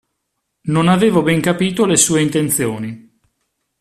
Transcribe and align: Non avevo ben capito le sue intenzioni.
Non 0.73 0.87
avevo 0.87 1.21
ben 1.21 1.39
capito 1.41 1.85
le 1.85 1.95
sue 1.95 2.23
intenzioni. 2.23 3.19